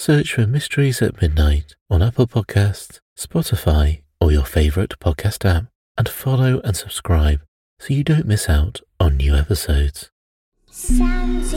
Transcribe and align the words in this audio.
Search 0.00 0.34
for 0.34 0.46
Mysteries 0.46 1.02
at 1.02 1.20
Midnight 1.20 1.74
on 1.90 2.02
Apple 2.04 2.28
Podcasts, 2.28 3.00
Spotify, 3.18 4.02
or 4.20 4.30
your 4.30 4.44
favorite 4.44 4.96
podcast 5.00 5.44
app, 5.44 5.64
and 5.98 6.08
follow 6.08 6.60
and 6.60 6.76
subscribe 6.76 7.40
so 7.80 7.92
you 7.92 8.04
don't 8.04 8.24
miss 8.24 8.48
out 8.48 8.80
on 9.00 9.16
new 9.16 9.34
episodes. 9.34 10.12
Soundsington 10.70 11.48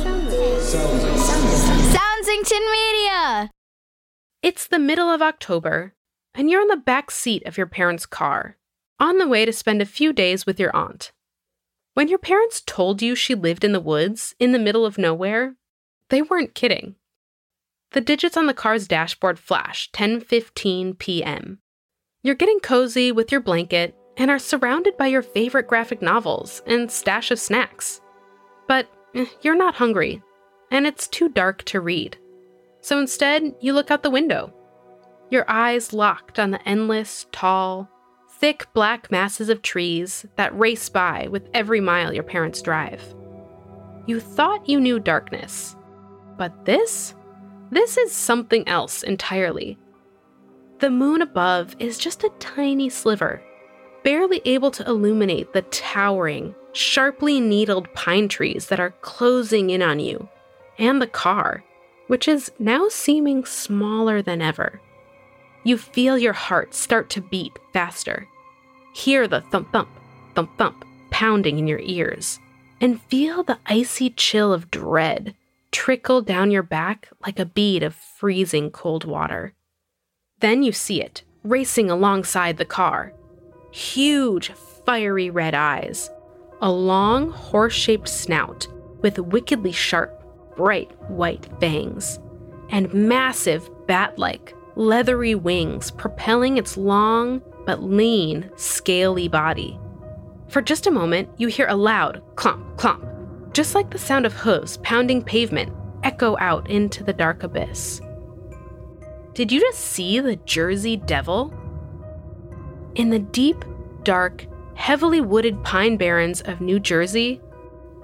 Media! 2.71 3.51
It's 4.41 4.65
the 4.65 4.79
middle 4.79 5.11
of 5.11 5.21
October, 5.21 5.93
and 6.33 6.49
you're 6.49 6.63
in 6.63 6.67
the 6.67 6.77
back 6.77 7.11
seat 7.11 7.45
of 7.45 7.57
your 7.59 7.67
parents' 7.67 8.07
car, 8.07 8.57
on 8.99 9.19
the 9.19 9.27
way 9.27 9.45
to 9.45 9.53
spend 9.53 9.83
a 9.83 9.85
few 9.85 10.11
days 10.11 10.47
with 10.47 10.59
your 10.59 10.75
aunt. 10.75 11.11
When 11.93 12.07
your 12.07 12.17
parents 12.17 12.63
told 12.65 13.03
you 13.03 13.13
she 13.13 13.35
lived 13.35 13.63
in 13.63 13.71
the 13.71 13.79
woods, 13.79 14.33
in 14.39 14.51
the 14.51 14.57
middle 14.57 14.83
of 14.83 14.97
nowhere, 14.97 15.57
they 16.09 16.23
weren't 16.23 16.55
kidding. 16.55 16.95
The 17.91 18.01
digits 18.01 18.37
on 18.37 18.45
the 18.45 18.53
car's 18.53 18.87
dashboard 18.87 19.37
flash 19.37 19.91
10:15 19.91 20.97
p.m. 20.97 21.59
You're 22.23 22.35
getting 22.35 22.59
cozy 22.59 23.11
with 23.11 23.31
your 23.31 23.41
blanket 23.41 23.95
and 24.15 24.31
are 24.31 24.39
surrounded 24.39 24.95
by 24.95 25.07
your 25.07 25.21
favorite 25.21 25.67
graphic 25.67 26.01
novels 26.01 26.61
and 26.65 26.89
stash 26.89 27.31
of 27.31 27.39
snacks. 27.39 27.99
But 28.67 28.87
eh, 29.13 29.25
you're 29.41 29.55
not 29.55 29.75
hungry, 29.75 30.21
and 30.69 30.87
it's 30.87 31.07
too 31.07 31.27
dark 31.27 31.63
to 31.63 31.81
read. 31.81 32.17
So 32.79 32.97
instead, 32.97 33.55
you 33.59 33.73
look 33.73 33.91
out 33.91 34.03
the 34.03 34.09
window. 34.09 34.53
Your 35.29 35.43
eyes 35.49 35.91
locked 35.91 36.39
on 36.39 36.51
the 36.51 36.67
endless, 36.67 37.25
tall, 37.31 37.89
thick 38.39 38.67
black 38.73 39.11
masses 39.11 39.49
of 39.49 39.61
trees 39.61 40.25
that 40.37 40.57
race 40.57 40.87
by 40.87 41.27
with 41.29 41.49
every 41.53 41.81
mile 41.81 42.13
your 42.13 42.23
parents 42.23 42.61
drive. 42.61 43.03
You 44.07 44.19
thought 44.19 44.67
you 44.67 44.79
knew 44.79 44.99
darkness, 44.99 45.75
but 46.37 46.65
this? 46.65 47.15
This 47.71 47.95
is 47.95 48.11
something 48.11 48.67
else 48.67 49.01
entirely. 49.01 49.77
The 50.79 50.89
moon 50.89 51.21
above 51.21 51.73
is 51.79 51.97
just 51.97 52.25
a 52.25 52.33
tiny 52.37 52.89
sliver, 52.89 53.41
barely 54.03 54.41
able 54.43 54.71
to 54.71 54.85
illuminate 54.85 55.53
the 55.53 55.61
towering, 55.61 56.53
sharply 56.73 57.39
needled 57.39 57.93
pine 57.93 58.27
trees 58.27 58.67
that 58.67 58.81
are 58.81 58.95
closing 59.01 59.69
in 59.69 59.81
on 59.81 60.01
you, 60.01 60.27
and 60.77 61.01
the 61.01 61.07
car, 61.07 61.63
which 62.07 62.27
is 62.27 62.51
now 62.59 62.89
seeming 62.89 63.45
smaller 63.45 64.21
than 64.21 64.41
ever. 64.41 64.81
You 65.63 65.77
feel 65.77 66.17
your 66.17 66.33
heart 66.33 66.73
start 66.73 67.09
to 67.11 67.21
beat 67.21 67.57
faster, 67.71 68.27
hear 68.93 69.29
the 69.29 69.41
thump 69.41 69.71
thump, 69.71 69.89
thump 70.35 70.57
thump 70.57 70.83
pounding 71.09 71.57
in 71.57 71.67
your 71.67 71.79
ears, 71.79 72.37
and 72.81 73.01
feel 73.03 73.43
the 73.43 73.59
icy 73.65 74.09
chill 74.09 74.51
of 74.51 74.71
dread 74.71 75.35
trickle 75.71 76.21
down 76.21 76.51
your 76.51 76.63
back 76.63 77.09
like 77.25 77.39
a 77.39 77.45
bead 77.45 77.83
of 77.83 77.95
freezing 77.95 78.71
cold 78.71 79.05
water. 79.05 79.53
Then 80.39 80.63
you 80.63 80.71
see 80.71 81.01
it, 81.01 81.23
racing 81.43 81.89
alongside 81.89 82.57
the 82.57 82.65
car. 82.65 83.13
Huge, 83.71 84.51
fiery 84.85 85.29
red 85.29 85.53
eyes, 85.53 86.09
a 86.61 86.71
long, 86.71 87.31
horse 87.31 87.73
shaped 87.73 88.07
snout 88.07 88.67
with 89.01 89.17
wickedly 89.17 89.71
sharp, 89.71 90.23
bright 90.55 90.91
white 91.09 91.47
fangs, 91.59 92.19
and 92.69 92.93
massive, 92.93 93.69
bat 93.87 94.17
like, 94.19 94.53
leathery 94.75 95.35
wings 95.35 95.91
propelling 95.91 96.57
its 96.57 96.77
long 96.77 97.41
but 97.65 97.83
lean, 97.83 98.49
scaly 98.55 99.27
body. 99.27 99.79
For 100.47 100.61
just 100.61 100.87
a 100.87 100.91
moment, 100.91 101.29
you 101.37 101.47
hear 101.47 101.67
a 101.67 101.75
loud 101.75 102.21
clomp, 102.35 102.75
clomp, 102.75 103.10
just 103.53 103.75
like 103.75 103.89
the 103.89 103.97
sound 103.97 104.25
of 104.25 104.33
hooves 104.33 104.77
pounding 104.77 105.21
pavement 105.23 105.73
echo 106.03 106.37
out 106.39 106.69
into 106.69 107.03
the 107.03 107.13
dark 107.13 107.43
abyss. 107.43 108.01
Did 109.33 109.51
you 109.51 109.59
just 109.59 109.79
see 109.79 110.19
the 110.19 110.35
Jersey 110.37 110.97
Devil? 110.97 111.53
In 112.95 113.09
the 113.09 113.19
deep, 113.19 113.63
dark, 114.03 114.45
heavily 114.75 115.21
wooded 115.21 115.63
pine 115.63 115.97
barrens 115.97 116.41
of 116.41 116.61
New 116.61 116.79
Jersey, 116.79 117.41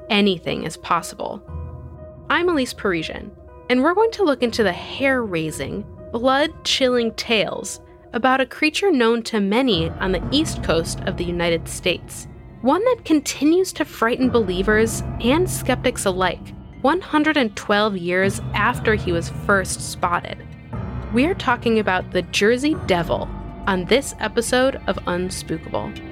anything 0.10 0.64
is 0.64 0.78
possible. 0.78 1.42
I'm 2.30 2.50
Elise 2.50 2.74
Parisian, 2.74 3.32
and 3.70 3.84
we're 3.84 3.94
going 3.94 4.12
to 4.12 4.24
look 4.24 4.44
into 4.44 4.64
the 4.64 4.72
hair 4.72 5.24
raising, 5.24 5.86
blood 6.12 6.52
chilling 6.64 7.14
tales 7.16 7.82
about 8.14 8.42
a 8.42 8.46
creature 8.46 8.92
known 8.92 9.22
to 9.24 9.40
many 9.40 9.90
on 9.90 10.12
the 10.12 10.28
east 10.32 10.64
coast 10.64 11.02
of 11.02 11.18
the 11.18 11.26
United 11.26 11.68
States. 11.68 12.28
One 12.62 12.84
that 12.86 13.06
continues 13.06 13.72
to 13.74 13.86
frighten 13.86 14.32
believers 14.32 15.04
and 15.22 15.48
skeptics 15.48 16.06
alike 16.06 16.56
112 16.82 17.98
years 17.98 18.42
after 18.56 18.96
he 18.96 19.12
was 19.12 19.30
first 19.30 19.80
spotted. 19.80 20.44
We're 21.14 21.36
talking 21.36 21.78
about 21.78 22.10
the 22.12 22.24
Jersey 22.24 22.76
Devil 22.88 23.30
on 23.68 23.86
this 23.86 24.16
episode 24.20 24.82
of 24.88 24.96
Unspookable. 25.06 26.07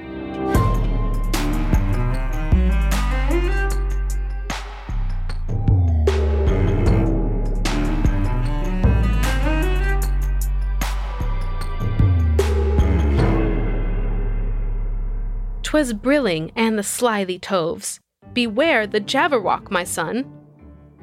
Twas 15.75 15.91
brillig 15.91 16.53
and 16.56 16.80
the 16.80 16.84
slithy 16.84 17.38
toves. 17.38 18.00
Beware 18.31 18.88
the 18.88 19.02
Jabberwock, 19.02 19.69
my 19.69 19.84
son. 19.84 20.25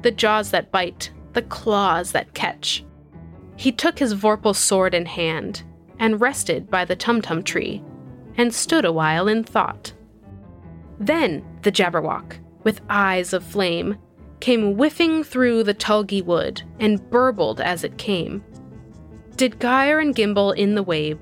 The 0.01 0.09
jaws 0.09 0.49
that 0.49 0.71
bite, 0.71 1.11
the 1.33 1.43
claws 1.43 2.11
that 2.13 2.33
catch. 2.33 2.83
He 3.55 3.71
took 3.71 3.99
his 3.99 4.15
vorpal 4.15 4.55
sword 4.55 4.95
in 4.95 5.05
hand, 5.05 5.61
and 5.99 6.19
rested 6.19 6.71
by 6.71 6.85
the 6.85 6.95
tumtum 6.95 7.43
tree, 7.43 7.83
and 8.35 8.51
stood 8.51 8.83
a 8.83 8.91
while 8.91 9.27
in 9.27 9.43
thought. 9.43 9.93
Then 10.99 11.45
the 11.61 11.71
Jabberwock, 11.71 12.37
with 12.63 12.81
eyes 12.89 13.31
of 13.31 13.43
flame, 13.43 13.99
came 14.39 14.73
whiffling 14.73 15.23
through 15.23 15.65
the 15.65 15.75
tulgey 15.75 16.25
wood, 16.25 16.63
and 16.79 17.11
burbled 17.11 17.61
as 17.61 17.83
it 17.83 17.99
came. 17.99 18.43
Did 19.35 19.59
gyre 19.59 19.99
and 19.99 20.15
gimble 20.15 20.51
in 20.51 20.73
the 20.73 20.81
wabe, 20.81 21.21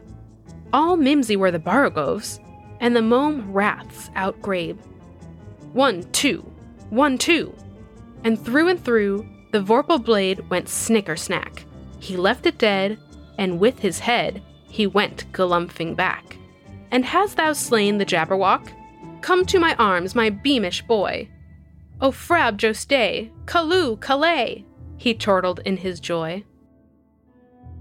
all 0.72 0.96
mimsy 0.96 1.36
were 1.36 1.52
the 1.52 1.60
borogoves, 1.60 2.40
and 2.82 2.96
the 2.96 3.02
mome 3.02 3.54
raths 3.54 4.10
outgrabe. 4.16 4.78
One, 5.72 6.04
two, 6.12 6.42
one, 6.90 7.18
two, 7.18 7.56
and 8.26 8.44
through 8.44 8.68
and 8.68 8.84
through 8.84 9.26
the 9.52 9.62
vorpal 9.62 10.04
blade 10.04 10.50
went 10.50 10.68
snicker 10.68 11.16
snack. 11.16 11.66
He 12.00 12.18
left 12.18 12.46
it 12.46 12.58
dead, 12.58 13.00
and 13.38 13.60
with 13.60 13.80
his 13.80 14.00
head 14.00 14.42
he 14.68 14.88
went 14.88 15.32
galumphing 15.32 15.96
back. 15.96 16.38
And 16.92 17.06
hast 17.06 17.38
thou 17.38 17.54
slain 17.54 17.98
the 17.98 18.06
Jabberwock? 18.06 18.72
Come 19.22 19.46
to 19.46 19.60
my 19.60 19.76
arms, 19.76 20.16
my 20.16 20.30
beamish 20.30 20.82
boy. 20.82 21.30
O 22.02 22.12
frabjous 22.12 22.86
day, 22.86 23.32
Callooh, 23.46 23.98
Callay, 23.98 24.66
he 24.98 25.14
chortled 25.14 25.60
in 25.66 25.78
his 25.78 26.00
joy. 26.00 26.44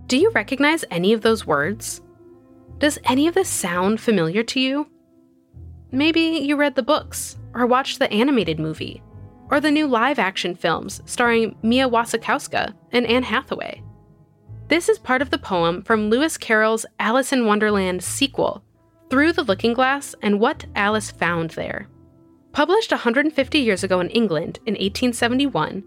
Do 0.06 0.18
you 0.18 0.30
recognize 0.30 0.84
any 0.90 1.12
of 1.12 1.22
those 1.22 1.46
words? 1.46 2.02
Does 2.78 2.98
any 3.04 3.26
of 3.26 3.34
this 3.34 3.48
sound 3.48 4.00
familiar 4.00 4.42
to 4.42 4.60
you? 4.60 4.86
Maybe 5.92 6.20
you 6.20 6.56
read 6.56 6.76
the 6.76 6.82
books, 6.82 7.36
or 7.52 7.66
watched 7.66 7.98
the 7.98 8.10
animated 8.12 8.60
movie, 8.60 9.02
or 9.50 9.60
the 9.60 9.70
new 9.70 9.88
live 9.88 10.18
action 10.18 10.54
films 10.54 11.02
starring 11.04 11.56
Mia 11.62 11.88
Wasikowska 11.88 12.72
and 12.92 13.06
Anne 13.06 13.24
Hathaway. 13.24 13.82
This 14.68 14.88
is 14.88 15.00
part 15.00 15.20
of 15.20 15.30
the 15.30 15.38
poem 15.38 15.82
from 15.82 16.08
Lewis 16.08 16.38
Carroll's 16.38 16.86
Alice 17.00 17.32
in 17.32 17.44
Wonderland 17.44 18.04
sequel, 18.04 18.62
Through 19.10 19.32
the 19.32 19.42
Looking 19.42 19.74
Glass 19.74 20.14
and 20.22 20.38
What 20.38 20.64
Alice 20.76 21.10
Found 21.10 21.50
There. 21.50 21.88
Published 22.52 22.92
150 22.92 23.58
years 23.58 23.82
ago 23.82 23.98
in 23.98 24.10
England 24.10 24.60
in 24.66 24.74
1871, 24.74 25.82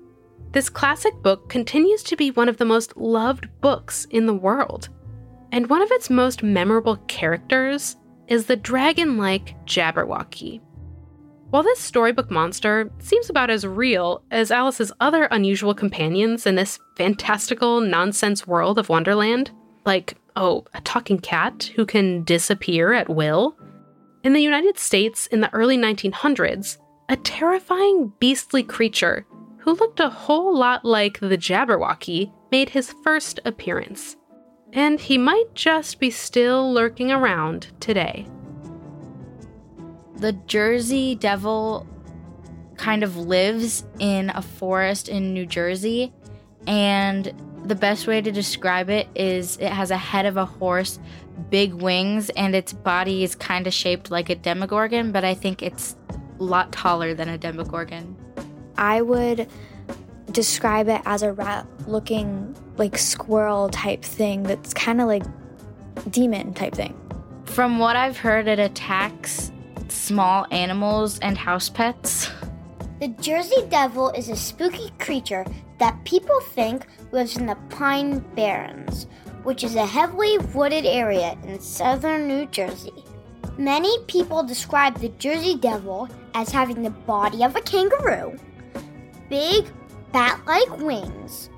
this 0.52 0.70
classic 0.70 1.14
book 1.22 1.48
continues 1.50 2.04
to 2.04 2.18
be 2.18 2.30
one 2.32 2.50
of 2.50 2.58
the 2.58 2.66
most 2.66 2.98
loved 2.98 3.48
books 3.62 4.06
in 4.10 4.26
the 4.26 4.34
world. 4.34 4.90
And 5.54 5.70
one 5.70 5.82
of 5.82 5.92
its 5.92 6.10
most 6.10 6.44
memorable 6.44 6.98
characters 7.08 7.96
is 8.28 8.46
the 8.46 8.56
dragon 8.56 9.18
like 9.18 9.56
Jabberwocky. 9.66 10.62
While 11.50 11.64
this 11.64 11.80
storybook 11.80 12.32
monster 12.32 12.92
seems 12.98 13.30
about 13.30 13.52
as 13.52 13.68
real 13.68 14.24
as 14.32 14.50
Alice's 14.50 14.92
other 15.00 15.26
unusual 15.26 15.76
companions 15.76 16.48
in 16.48 16.56
this 16.56 16.80
fantastical 16.96 17.80
nonsense 17.80 18.48
world 18.48 18.80
of 18.80 18.90
Wonderland, 18.90 19.52
like, 19.86 20.18
oh, 20.36 20.66
a 20.74 20.82
talking 20.82 21.20
cat 21.20 21.72
who 21.76 21.86
can 21.86 22.24
disappear 22.24 22.94
at 22.94 23.10
will, 23.10 23.56
in 24.24 24.34
the 24.34 24.42
United 24.42 24.80
States 24.80 25.28
in 25.28 25.42
the 25.42 25.54
early 25.54 25.78
1900s, 25.78 26.78
a 27.10 27.18
terrifying 27.18 28.12
beastly 28.20 28.64
creature 28.64 29.26
who 29.58 29.76
looked 29.76 30.00
a 30.00 30.10
whole 30.10 30.58
lot 30.58 30.84
like 30.84 31.20
the 31.20 31.38
Jabberwocky 31.38 32.32
made 32.52 32.70
his 32.70 32.94
first 33.04 33.40
appearance. 33.46 34.16
And 34.74 35.00
he 35.00 35.20
might 35.20 35.54
just 35.54 36.00
be 36.00 36.10
still 36.10 36.74
lurking 36.74 37.12
around 37.12 37.68
today. 37.80 38.26
The 40.18 40.34
Jersey 40.34 41.16
Devil 41.16 41.88
kind 42.76 43.04
of 43.04 43.16
lives 43.16 43.86
in 44.00 44.32
a 44.32 44.42
forest 44.42 45.10
in 45.10 45.34
New 45.34 45.46
Jersey, 45.46 46.12
and 46.66 47.32
the 47.66 47.76
best 47.76 48.08
way 48.08 48.20
to 48.20 48.32
describe 48.32 48.90
it 48.90 49.08
is 49.16 49.58
it 49.58 49.70
has 49.70 49.92
a 49.92 49.98
head 49.98 50.26
of 50.26 50.38
a 50.38 50.46
horse, 50.46 51.00
big 51.50 51.74
wings, 51.74 52.30
and 52.32 52.56
its 52.56 52.74
body 52.74 53.24
is 53.24 53.36
kind 53.36 53.68
of 53.68 53.74
shaped 53.74 54.10
like 54.10 54.30
a 54.30 54.36
demogorgon, 54.36 55.12
but 55.12 55.24
I 55.24 55.36
think 55.36 55.62
it's 55.62 55.96
a 56.40 56.44
lot 56.44 56.72
taller 56.72 57.14
than 57.14 57.30
a 57.30 57.38
demogorgon. 57.38 58.16
I 58.76 59.02
would 59.02 59.48
describe 60.32 60.90
it 60.90 61.02
as 61.06 61.22
a 61.22 61.32
rat 61.32 61.68
looking 61.88 62.56
like 62.78 62.98
squirrel 62.98 63.70
type 63.70 64.04
thing 64.04 64.44
that's 64.44 64.74
kind 64.74 65.02
of 65.02 65.08
like 65.08 65.24
demon 66.10 66.54
type 66.54 66.74
thing. 66.74 67.00
From 67.46 67.80
what 67.80 67.96
I've 67.96 68.18
heard, 68.18 68.48
it 68.48 68.60
attacks 68.60 69.52
small 69.90 70.48
animals 70.52 71.20
and 71.20 71.38
house 71.38 71.70
pets. 71.70 72.30
The 73.00 73.10
Jersey 73.10 73.66
Devil 73.70 74.10
is 74.12 74.30
a 74.30 74.36
spooky 74.36 74.90
creature 75.00 75.46
that 75.80 76.04
people 76.06 76.40
think 76.40 76.88
lives 77.12 77.38
in 77.38 77.46
the 77.46 77.58
Pine 77.70 78.20
Barrens, 78.36 79.08
which 79.44 79.64
is 79.64 79.76
a 79.76 79.86
heavily 79.86 80.38
wooded 80.54 80.86
area 80.86 81.38
in 81.44 81.60
southern 81.60 82.28
New 82.28 82.46
Jersey. 82.48 83.04
Many 83.58 84.04
people 84.06 84.42
describe 84.42 84.98
the 84.98 85.10
Jersey 85.10 85.56
Devil 85.56 86.10
as 86.34 86.50
having 86.50 86.82
the 86.82 86.90
body 86.90 87.44
of 87.44 87.56
a 87.56 87.62
kangaroo, 87.62 88.38
big 89.30 89.68
bat 90.12 90.40
like 90.48 90.80
wings, 90.80 91.50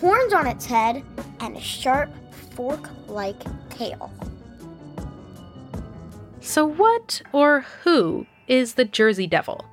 horns 0.00 0.32
on 0.32 0.46
its 0.46 0.66
head, 0.66 1.02
and 1.40 1.56
a 1.56 1.60
sharp 1.60 2.10
fork 2.54 2.88
like 3.06 3.42
tail. 3.70 4.12
So, 6.40 6.64
what 6.64 7.22
or 7.32 7.60
who 7.82 8.26
is 8.48 8.74
the 8.74 8.84
Jersey 8.84 9.26
Devil? 9.26 9.64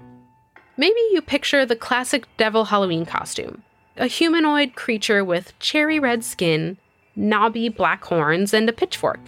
Maybe 0.76 1.00
you 1.12 1.22
picture 1.22 1.66
the 1.66 1.76
classic 1.76 2.26
devil 2.38 2.66
Halloween 2.66 3.06
costume 3.06 3.64
a 3.98 4.06
humanoid 4.06 4.76
creature 4.76 5.26
with 5.26 5.58
cherry 5.58 6.00
red 6.00 6.24
skin, 6.24 6.78
knobby 7.16 7.68
black 7.68 8.04
horns, 8.06 8.54
and 8.54 8.70
a 8.70 8.74
pitchfork. 8.74 9.20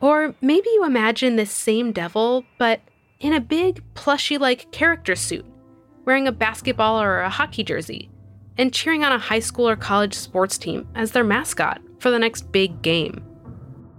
Or 0.00 0.34
maybe 0.40 0.68
you 0.70 0.84
imagine 0.84 1.36
this 1.36 1.50
same 1.50 1.92
devil, 1.92 2.44
but 2.56 2.80
in 3.20 3.34
a 3.34 3.40
big, 3.40 3.82
plushy 3.94 4.38
like 4.38 4.70
character 4.70 5.14
suit, 5.14 5.44
wearing 6.04 6.26
a 6.26 6.32
basketball 6.32 7.00
or 7.00 7.20
a 7.20 7.28
hockey 7.28 7.62
jersey, 7.62 8.08
and 8.58 8.74
cheering 8.74 9.04
on 9.04 9.12
a 9.12 9.18
high 9.18 9.38
school 9.38 9.68
or 9.68 9.76
college 9.76 10.14
sports 10.14 10.58
team 10.58 10.88
as 10.94 11.12
their 11.12 11.24
mascot 11.24 11.80
for 12.00 12.10
the 12.10 12.18
next 12.18 12.52
big 12.52 12.82
game. 12.82 13.24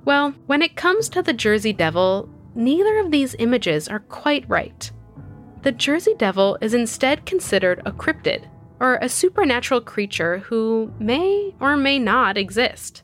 Well, 0.05 0.35
when 0.45 0.61
it 0.61 0.75
comes 0.75 1.09
to 1.09 1.21
the 1.21 1.33
Jersey 1.33 1.73
Devil, 1.73 2.29
neither 2.55 2.99
of 2.99 3.11
these 3.11 3.35
images 3.39 3.87
are 3.87 3.99
quite 3.99 4.47
right. 4.49 4.91
The 5.61 5.71
Jersey 5.71 6.13
Devil 6.17 6.57
is 6.61 6.73
instead 6.73 7.25
considered 7.25 7.81
a 7.85 7.91
cryptid, 7.91 8.45
or 8.79 8.97
a 9.01 9.09
supernatural 9.09 9.81
creature 9.81 10.39
who 10.39 10.93
may 10.99 11.53
or 11.59 11.75
may 11.75 11.99
not 11.99 12.37
exist. 12.37 13.03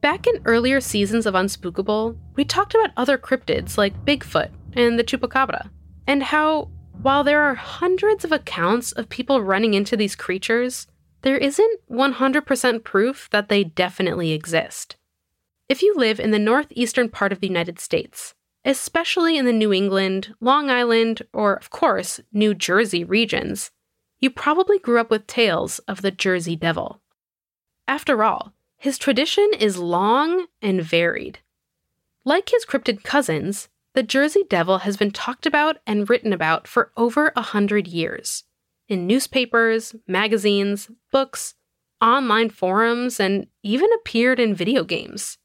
Back 0.00 0.26
in 0.26 0.42
earlier 0.44 0.80
seasons 0.80 1.26
of 1.26 1.34
Unspookable, 1.34 2.16
we 2.36 2.44
talked 2.44 2.74
about 2.74 2.90
other 2.96 3.18
cryptids 3.18 3.76
like 3.76 4.04
Bigfoot 4.04 4.50
and 4.74 4.98
the 4.98 5.04
Chupacabra, 5.04 5.70
and 6.06 6.22
how, 6.22 6.70
while 7.02 7.24
there 7.24 7.42
are 7.42 7.54
hundreds 7.54 8.24
of 8.24 8.32
accounts 8.32 8.92
of 8.92 9.08
people 9.08 9.42
running 9.42 9.74
into 9.74 9.96
these 9.96 10.14
creatures, 10.14 10.86
there 11.22 11.38
isn't 11.38 11.80
100% 11.90 12.84
proof 12.84 13.28
that 13.30 13.48
they 13.48 13.64
definitely 13.64 14.32
exist. 14.32 14.96
If 15.68 15.82
you 15.82 15.94
live 15.94 16.20
in 16.20 16.30
the 16.30 16.38
northeastern 16.38 17.08
part 17.08 17.32
of 17.32 17.40
the 17.40 17.46
United 17.46 17.78
States, 17.78 18.34
especially 18.64 19.38
in 19.38 19.46
the 19.46 19.52
New 19.52 19.72
England, 19.72 20.34
Long 20.40 20.68
Island, 20.68 21.22
or, 21.32 21.54
of 21.54 21.70
course, 21.70 22.20
New 22.32 22.54
Jersey 22.54 23.04
regions, 23.04 23.70
you 24.18 24.28
probably 24.28 24.78
grew 24.78 25.00
up 25.00 25.10
with 25.10 25.26
tales 25.26 25.78
of 25.80 26.02
the 26.02 26.10
Jersey 26.10 26.56
Devil. 26.56 27.00
After 27.88 28.22
all, 28.22 28.52
his 28.76 28.98
tradition 28.98 29.50
is 29.58 29.78
long 29.78 30.46
and 30.60 30.82
varied. 30.82 31.38
Like 32.24 32.50
his 32.50 32.66
cryptid 32.66 33.02
cousins, 33.02 33.68
the 33.94 34.02
Jersey 34.02 34.44
Devil 34.48 34.78
has 34.78 34.96
been 34.96 35.10
talked 35.10 35.46
about 35.46 35.78
and 35.86 36.08
written 36.08 36.32
about 36.32 36.68
for 36.68 36.92
over 36.96 37.32
a 37.34 37.42
hundred 37.42 37.88
years 37.88 38.44
in 38.88 39.06
newspapers, 39.06 39.94
magazines, 40.06 40.90
books, 41.12 41.54
online 42.00 42.50
forums, 42.50 43.20
and 43.20 43.46
even 43.62 43.88
appeared 43.94 44.40
in 44.40 44.54
video 44.54 44.84
games. 44.84 45.38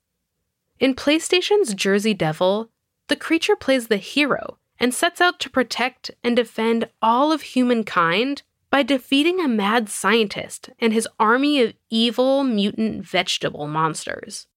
In 0.80 0.96
PlayStation's 0.96 1.74
Jersey 1.74 2.14
Devil, 2.14 2.72
the 3.08 3.16
creature 3.16 3.56
plays 3.56 3.88
the 3.88 3.98
hero 3.98 4.58
and 4.80 4.94
sets 4.94 5.22
out 5.22 5.40
to 5.40 5.50
protect 5.50 6.12
and 6.24 6.36
defend 6.36 6.90
all 7.02 7.32
of 7.32 7.42
humankind 7.42 8.42
by 8.70 8.84
defeating 8.84 9.40
a 9.40 9.48
mad 9.48 9.90
scientist 9.90 10.70
and 10.80 10.92
his 10.92 11.08
army 11.20 11.62
of 11.62 11.74
evil 11.90 12.44
mutant 12.44 13.06
vegetable 13.06 13.68
monsters. 13.68 14.48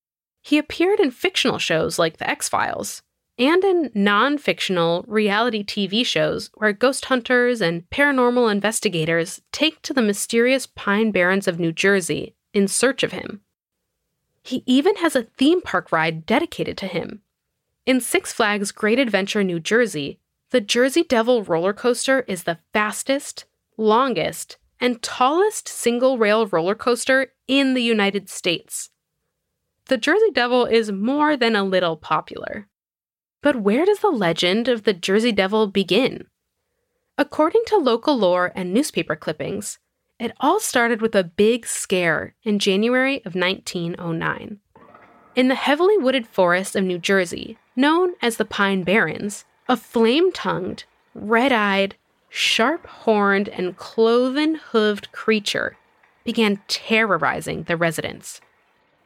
He 0.42 0.58
appeared 0.58 0.98
in 0.98 1.10
fictional 1.10 1.58
shows 1.58 1.98
like 1.98 2.16
The 2.16 2.28
X 2.28 2.48
Files 2.48 3.02
and 3.38 3.62
in 3.62 3.90
non 3.94 4.36
fictional 4.36 5.04
reality 5.06 5.64
TV 5.64 6.04
shows 6.04 6.50
where 6.54 6.72
ghost 6.72 7.06
hunters 7.06 7.60
and 7.60 7.88
paranormal 7.90 8.50
investigators 8.50 9.40
take 9.52 9.80
to 9.82 9.94
the 9.94 10.02
mysterious 10.02 10.66
Pine 10.66 11.12
Barrens 11.12 11.46
of 11.46 11.60
New 11.60 11.72
Jersey 11.72 12.34
in 12.52 12.66
search 12.66 13.02
of 13.02 13.12
him. 13.12 13.40
He 14.42 14.62
even 14.66 14.96
has 14.96 15.14
a 15.14 15.24
theme 15.24 15.60
park 15.60 15.92
ride 15.92 16.26
dedicated 16.26 16.76
to 16.78 16.86
him. 16.86 17.22
In 17.86 18.00
Six 18.00 18.32
Flags 18.32 18.72
Great 18.72 18.98
Adventure 18.98 19.44
New 19.44 19.60
Jersey, 19.60 20.18
the 20.50 20.60
Jersey 20.60 21.02
Devil 21.02 21.44
roller 21.44 21.72
coaster 21.72 22.20
is 22.26 22.44
the 22.44 22.58
fastest, 22.72 23.44
longest, 23.76 24.56
and 24.80 25.02
tallest 25.02 25.68
single 25.68 26.18
rail 26.18 26.46
roller 26.46 26.74
coaster 26.74 27.32
in 27.46 27.74
the 27.74 27.82
United 27.82 28.28
States. 28.28 28.90
The 29.86 29.96
Jersey 29.98 30.30
Devil 30.32 30.66
is 30.66 30.92
more 30.92 31.36
than 31.36 31.56
a 31.56 31.64
little 31.64 31.96
popular. 31.96 32.68
But 33.42 33.56
where 33.56 33.84
does 33.84 34.00
the 34.00 34.10
legend 34.10 34.68
of 34.68 34.82
the 34.82 34.92
Jersey 34.92 35.32
Devil 35.32 35.68
begin? 35.68 36.26
According 37.16 37.62
to 37.66 37.76
local 37.76 38.16
lore 38.16 38.52
and 38.54 38.72
newspaper 38.72 39.16
clippings, 39.16 39.78
it 40.18 40.32
all 40.40 40.58
started 40.58 41.00
with 41.00 41.14
a 41.14 41.22
big 41.24 41.66
scare 41.66 42.34
in 42.42 42.58
January 42.58 43.18
of 43.24 43.34
1909. 43.34 44.58
In 45.36 45.48
the 45.48 45.54
heavily 45.54 45.96
wooded 45.96 46.26
forests 46.26 46.74
of 46.74 46.82
New 46.82 46.98
Jersey, 46.98 47.58
known 47.76 48.14
as 48.20 48.36
the 48.36 48.44
Pine 48.44 48.82
Barrens, 48.82 49.44
a 49.68 49.76
flame 49.76 50.32
tongued, 50.32 50.84
red 51.14 51.52
eyed, 51.52 51.94
sharp 52.28 52.86
horned, 52.86 53.48
and 53.48 53.76
cloven 53.76 54.58
hooved 54.72 55.12
creature 55.12 55.76
began 56.24 56.60
terrorizing 56.66 57.62
the 57.64 57.76
residents. 57.76 58.40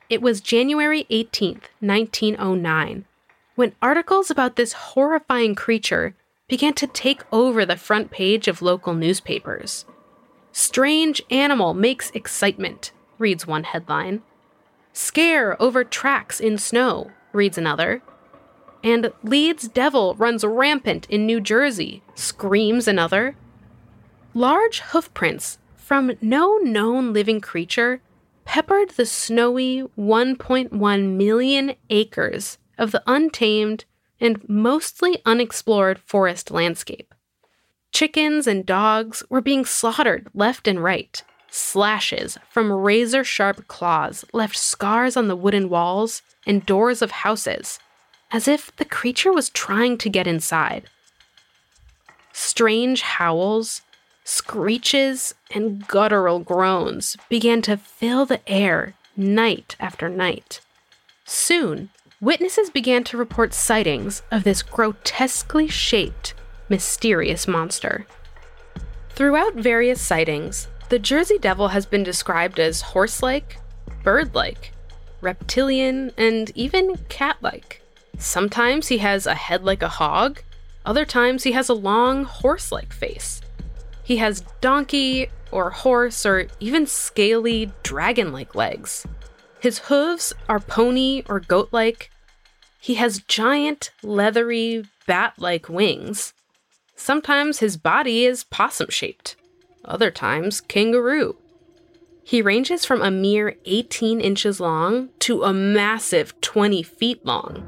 It 0.09 0.23
was 0.23 0.41
January 0.41 1.07
18, 1.11 1.61
1909, 1.81 3.05
when 3.55 3.75
articles 3.83 4.31
about 4.31 4.57
this 4.57 4.73
horrifying 4.73 5.55
creature 5.55 6.15
began 6.49 6.75
to 6.75 6.87
take 6.87 7.23
over 7.33 7.65
the 7.65 7.77
front 7.77 8.11
page 8.11 8.49
of 8.49 8.63
local 8.63 8.95
newspapers. 8.95 9.85
Strange 10.53 11.23
animal 11.31 11.73
makes 11.73 12.11
excitement, 12.11 12.93
reads 13.19 13.47
one 13.47 13.65
headline. 13.65 14.23
Scare 14.93 15.61
over 15.63 15.85
tracks 15.85 16.41
in 16.41 16.59
snow, 16.59 17.11
reads 17.33 17.57
another. 17.57 18.03
And 18.85 19.13
Leeds 19.23 19.69
devil 19.69 20.15
runs 20.17 20.45
rampant 20.45 21.07
in 21.09 21.25
New 21.25 21.41
Jersey, 21.41 22.03
screams 22.15 22.89
another. 22.89 23.37
Large 24.35 24.81
hoofprints 24.81 25.59
from 25.77 26.13
no 26.21 26.59
known 26.59 27.13
living 27.13 27.41
creature 27.41 28.03
peppered 28.45 28.91
the 28.91 29.07
snowy 29.07 29.85
1.1 29.97 31.17
million 31.17 31.75
acres 31.91 32.59
of 32.79 32.93
the 32.93 33.03
untamed 33.07 33.85
and 34.21 34.49
mostly 34.49 35.21
unexplored 35.25 35.99
forest 35.99 36.51
landscape. 36.51 37.15
Chickens 37.93 38.47
and 38.47 38.65
dogs 38.65 39.23
were 39.29 39.41
being 39.41 39.65
slaughtered 39.65 40.29
left 40.35 40.67
and 40.67 40.83
right. 40.83 41.23
Slashes 41.51 42.39
from 42.49 42.73
razor 42.73 43.25
sharp 43.25 43.69
claws 43.69 44.25
left 44.33 44.57
scars 44.57 45.17
on 45.17 45.29
the 45.29 45.37
wooden 45.37 45.69
walls 45.69 46.23
and 46.47 46.65
doors 46.65 47.03
of 47.03 47.11
houses 47.11 47.79
as 48.33 48.49
if 48.49 48.75
the 48.77 48.85
creature 48.85 49.33
was 49.33 49.51
trying 49.51 49.99
to 49.99 50.09
get 50.09 50.27
inside. 50.27 50.89
strange 52.33 53.03
howls, 53.03 53.83
screeches, 54.25 55.35
and 55.51 55.87
guttural 55.87 56.39
groans 56.39 57.15
began 57.29 57.61
to 57.61 57.77
fill 57.77 58.25
the 58.25 58.41
air 58.51 58.95
night 59.17 59.77
after 59.79 60.09
night. 60.09 60.61
Soon, 61.27 61.91
witnesses 62.23 62.71
began 62.71 63.03
to 63.03 63.17
report 63.17 63.53
sightings 63.53 64.23
of 64.31 64.45
this 64.45 64.63
grotesquely 64.63 65.67
shaped, 65.67 66.35
mysterious 66.69 67.49
monster. 67.49 68.07
Throughout 69.11 69.57
various 69.57 70.01
sightings, 70.01 70.69
the 70.89 71.01
Jersey 71.01 71.37
Devil 71.37 71.69
has 71.69 71.85
been 71.85 72.05
described 72.05 72.61
as 72.61 72.81
horse 72.81 73.25
like, 73.25 73.59
bird 74.05 74.37
like, 74.37 74.73
reptilian, 75.21 76.13
and 76.17 76.53
even 76.55 76.97
cat 77.09 77.39
like. 77.43 77.83
Sometimes 78.19 78.87
he 78.87 78.99
has 78.99 79.27
a 79.27 79.35
head 79.35 79.65
like 79.65 79.83
a 79.83 79.89
hog, 79.89 80.43
other 80.87 81.05
times 81.05 81.43
he 81.43 81.53
has 81.53 81.69
a 81.69 81.75
long 81.75 82.23
horse 82.23 82.71
like 82.71 82.93
face. 82.93 83.41
He 84.05 84.19
has 84.19 84.45
donkey 84.61 85.29
or 85.51 85.71
horse 85.71 86.25
or 86.25 86.47
even 86.61 86.87
scaly 86.87 87.73
dragon 87.83 88.33
like 88.33 88.55
legs. 88.55 89.07
His 89.59 89.79
hooves 89.79 90.33
are 90.49 90.61
pony 90.61 91.25
or 91.29 91.41
goat 91.41 91.69
like. 91.73 92.12
He 92.83 92.95
has 92.95 93.23
giant, 93.29 93.93
leathery, 94.03 94.83
bat 95.07 95.35
like 95.39 95.69
wings. 95.69 96.35
Sometimes 96.97 97.61
his 97.61 97.77
body 97.77 98.25
is 98.27 98.43
possum 98.43 98.91
shaped, 98.91 99.37
other 99.85 100.11
times, 100.11 100.61
kangaroo. 100.61 101.37
He 102.25 102.43
ranges 102.43 102.85
from 102.85 103.01
a 103.01 103.09
mere 103.09 103.55
18 103.67 104.21
inches 104.21 104.59
long 104.59 105.11
to 105.21 105.45
a 105.45 105.53
massive 105.53 106.41
20 106.41 106.83
feet 106.83 107.25
long. 107.25 107.59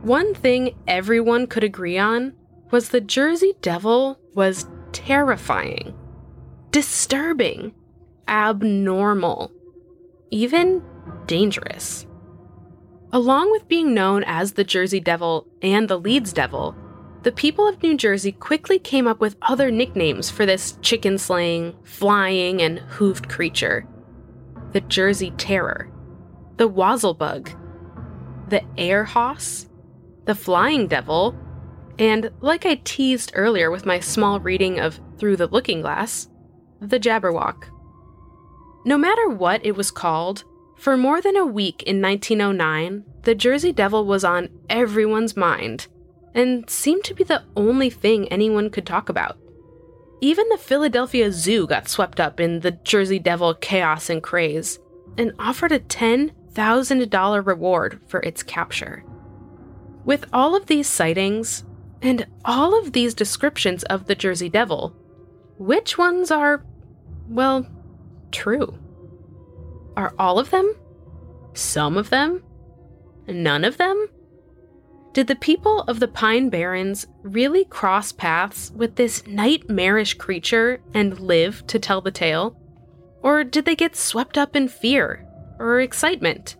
One 0.00 0.34
thing 0.34 0.74
everyone 0.88 1.46
could 1.46 1.62
agree 1.62 1.98
on 1.98 2.32
was 2.70 2.88
the 2.88 3.02
Jersey 3.02 3.56
Devil 3.60 4.18
was 4.34 4.66
terrifying, 4.92 5.94
disturbing, 6.70 7.74
abnormal, 8.26 9.52
even 10.30 10.82
dangerous. 11.26 12.06
Along 13.12 13.50
with 13.50 13.66
being 13.66 13.92
known 13.92 14.22
as 14.24 14.52
the 14.52 14.62
Jersey 14.62 15.00
Devil 15.00 15.46
and 15.62 15.88
the 15.88 15.98
Leeds 15.98 16.32
Devil, 16.32 16.76
the 17.22 17.32
people 17.32 17.66
of 17.66 17.82
New 17.82 17.96
Jersey 17.96 18.30
quickly 18.30 18.78
came 18.78 19.08
up 19.08 19.20
with 19.20 19.36
other 19.42 19.70
nicknames 19.70 20.30
for 20.30 20.46
this 20.46 20.78
chicken 20.80 21.18
slaying, 21.18 21.74
flying, 21.82 22.62
and 22.62 22.78
hooved 22.78 23.28
creature 23.28 23.86
the 24.72 24.80
Jersey 24.82 25.32
Terror, 25.32 25.90
the 26.56 26.68
Wazzlebug, 26.68 27.56
the 28.48 28.62
Air 28.78 29.02
Hoss, 29.02 29.68
the 30.26 30.34
Flying 30.36 30.86
Devil, 30.86 31.34
and 31.98 32.30
like 32.40 32.64
I 32.64 32.80
teased 32.84 33.32
earlier 33.34 33.68
with 33.68 33.84
my 33.84 33.98
small 33.98 34.38
reading 34.38 34.78
of 34.78 35.00
Through 35.18 35.38
the 35.38 35.48
Looking 35.48 35.80
Glass, 35.80 36.28
the 36.80 37.00
Jabberwock. 37.00 37.64
No 38.86 38.96
matter 38.96 39.28
what 39.28 39.66
it 39.66 39.74
was 39.74 39.90
called, 39.90 40.44
for 40.80 40.96
more 40.96 41.20
than 41.20 41.36
a 41.36 41.44
week 41.44 41.82
in 41.82 42.00
1909, 42.00 43.04
the 43.22 43.34
Jersey 43.34 43.70
Devil 43.70 44.06
was 44.06 44.24
on 44.24 44.48
everyone's 44.70 45.36
mind 45.36 45.88
and 46.34 46.68
seemed 46.70 47.04
to 47.04 47.14
be 47.14 47.22
the 47.22 47.44
only 47.54 47.90
thing 47.90 48.26
anyone 48.28 48.70
could 48.70 48.86
talk 48.86 49.10
about. 49.10 49.36
Even 50.22 50.48
the 50.48 50.56
Philadelphia 50.56 51.30
Zoo 51.32 51.66
got 51.66 51.88
swept 51.88 52.18
up 52.18 52.40
in 52.40 52.60
the 52.60 52.70
Jersey 52.70 53.18
Devil 53.18 53.54
chaos 53.54 54.08
and 54.08 54.22
craze 54.22 54.78
and 55.18 55.32
offered 55.38 55.72
a 55.72 55.80
$10,000 55.80 57.46
reward 57.46 58.00
for 58.06 58.20
its 58.20 58.42
capture. 58.42 59.04
With 60.06 60.24
all 60.32 60.56
of 60.56 60.66
these 60.66 60.88
sightings, 60.88 61.64
and 62.02 62.26
all 62.44 62.78
of 62.78 62.92
these 62.92 63.12
descriptions 63.12 63.82
of 63.84 64.06
the 64.06 64.14
Jersey 64.14 64.48
Devil, 64.48 64.96
which 65.58 65.98
ones 65.98 66.30
are, 66.30 66.64
well, 67.28 67.66
true? 68.32 68.78
Are 69.96 70.14
all 70.18 70.38
of 70.38 70.50
them? 70.50 70.74
Some 71.54 71.96
of 71.96 72.10
them? 72.10 72.42
None 73.26 73.64
of 73.64 73.76
them? 73.76 74.08
Did 75.12 75.26
the 75.26 75.36
people 75.36 75.82
of 75.82 75.98
the 75.98 76.08
Pine 76.08 76.50
Barrens 76.50 77.06
really 77.22 77.64
cross 77.64 78.12
paths 78.12 78.70
with 78.70 78.94
this 78.94 79.26
nightmarish 79.26 80.14
creature 80.14 80.80
and 80.94 81.18
live 81.18 81.66
to 81.66 81.80
tell 81.80 82.00
the 82.00 82.12
tale? 82.12 82.56
Or 83.22 83.42
did 83.42 83.64
they 83.64 83.74
get 83.74 83.96
swept 83.96 84.38
up 84.38 84.54
in 84.54 84.68
fear 84.68 85.26
or 85.58 85.80
excitement? 85.80 86.56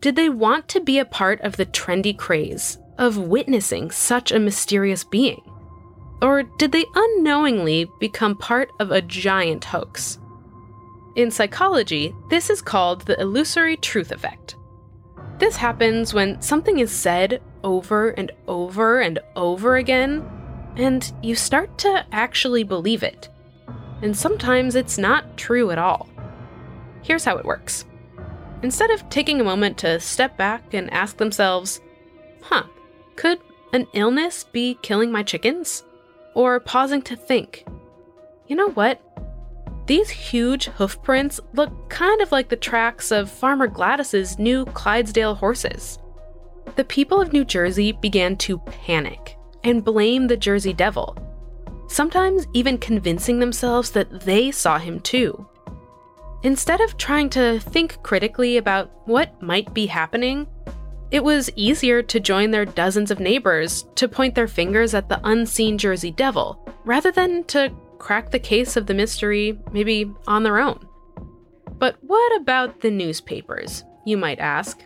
Did 0.00 0.16
they 0.16 0.28
want 0.28 0.68
to 0.68 0.80
be 0.80 0.98
a 0.98 1.04
part 1.04 1.40
of 1.42 1.56
the 1.56 1.66
trendy 1.66 2.16
craze 2.16 2.78
of 2.98 3.16
witnessing 3.16 3.90
such 3.92 4.32
a 4.32 4.40
mysterious 4.40 5.04
being? 5.04 5.42
Or 6.20 6.42
did 6.42 6.72
they 6.72 6.84
unknowingly 6.94 7.88
become 8.00 8.36
part 8.36 8.68
of 8.80 8.90
a 8.90 9.00
giant 9.00 9.64
hoax? 9.64 10.18
In 11.20 11.30
psychology, 11.30 12.14
this 12.30 12.48
is 12.48 12.62
called 12.62 13.02
the 13.02 13.20
illusory 13.20 13.76
truth 13.76 14.10
effect. 14.10 14.56
This 15.36 15.54
happens 15.54 16.14
when 16.14 16.40
something 16.40 16.78
is 16.78 16.90
said 16.90 17.42
over 17.62 18.12
and 18.12 18.32
over 18.48 19.00
and 19.00 19.18
over 19.36 19.76
again, 19.76 20.26
and 20.76 21.12
you 21.22 21.34
start 21.34 21.76
to 21.80 22.06
actually 22.10 22.64
believe 22.64 23.02
it. 23.02 23.28
And 24.00 24.16
sometimes 24.16 24.74
it's 24.74 24.96
not 24.96 25.36
true 25.36 25.70
at 25.70 25.76
all. 25.76 26.08
Here's 27.02 27.26
how 27.26 27.36
it 27.36 27.44
works. 27.44 27.84
Instead 28.62 28.90
of 28.90 29.06
taking 29.10 29.42
a 29.42 29.44
moment 29.44 29.76
to 29.76 30.00
step 30.00 30.38
back 30.38 30.72
and 30.72 30.90
ask 30.90 31.18
themselves, 31.18 31.82
huh, 32.40 32.64
could 33.16 33.40
an 33.74 33.86
illness 33.92 34.44
be 34.44 34.78
killing 34.80 35.12
my 35.12 35.22
chickens? 35.22 35.84
Or 36.34 36.60
pausing 36.60 37.02
to 37.02 37.14
think, 37.14 37.66
you 38.46 38.56
know 38.56 38.70
what? 38.70 39.02
These 39.90 40.10
huge 40.10 40.66
hoof 40.66 41.02
prints 41.02 41.40
look 41.52 41.90
kind 41.90 42.20
of 42.22 42.30
like 42.30 42.48
the 42.48 42.54
tracks 42.54 43.10
of 43.10 43.28
Farmer 43.28 43.66
Gladys's 43.66 44.38
new 44.38 44.64
Clydesdale 44.66 45.34
horses. 45.34 45.98
The 46.76 46.84
people 46.84 47.20
of 47.20 47.32
New 47.32 47.44
Jersey 47.44 47.90
began 47.90 48.36
to 48.36 48.58
panic 48.58 49.36
and 49.64 49.84
blame 49.84 50.28
the 50.28 50.36
Jersey 50.36 50.72
Devil, 50.72 51.18
sometimes 51.88 52.46
even 52.54 52.78
convincing 52.78 53.40
themselves 53.40 53.90
that 53.90 54.20
they 54.20 54.52
saw 54.52 54.78
him 54.78 55.00
too. 55.00 55.44
Instead 56.44 56.80
of 56.80 56.96
trying 56.96 57.28
to 57.30 57.58
think 57.58 58.00
critically 58.04 58.58
about 58.58 58.92
what 59.08 59.42
might 59.42 59.74
be 59.74 59.86
happening, 59.86 60.46
it 61.10 61.24
was 61.24 61.50
easier 61.56 62.00
to 62.00 62.20
join 62.20 62.52
their 62.52 62.64
dozens 62.64 63.10
of 63.10 63.18
neighbors 63.18 63.86
to 63.96 64.06
point 64.06 64.36
their 64.36 64.46
fingers 64.46 64.94
at 64.94 65.08
the 65.08 65.20
unseen 65.24 65.76
Jersey 65.76 66.12
Devil, 66.12 66.64
rather 66.84 67.10
than 67.10 67.42
to 67.46 67.72
crack 68.00 68.30
the 68.30 68.38
case 68.40 68.76
of 68.76 68.86
the 68.86 68.94
mystery, 68.94 69.56
maybe 69.70 70.12
on 70.26 70.42
their 70.42 70.58
own. 70.58 70.88
But 71.78 71.96
what 72.00 72.40
about 72.40 72.80
the 72.80 72.90
newspapers, 72.90 73.84
you 74.04 74.16
might 74.16 74.40
ask? 74.40 74.84